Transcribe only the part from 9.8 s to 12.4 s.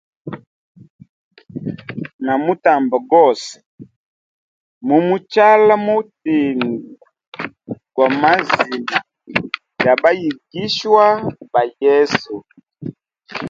bayigishwa ba yesu.